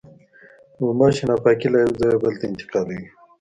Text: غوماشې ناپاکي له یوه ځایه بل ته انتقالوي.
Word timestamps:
غوماشې 0.83 1.23
ناپاکي 1.29 1.67
له 1.71 1.77
یوه 1.83 1.95
ځایه 2.01 2.17
بل 2.23 2.33
ته 2.39 2.45
انتقالوي. 2.51 3.01